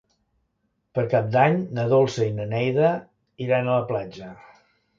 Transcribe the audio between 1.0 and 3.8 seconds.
Cap d'Any na Dolça i na Neida iran a